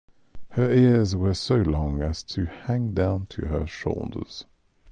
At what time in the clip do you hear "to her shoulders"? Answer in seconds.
3.27-4.45